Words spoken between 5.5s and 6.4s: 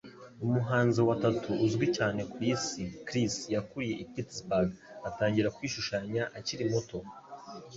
kwishushanya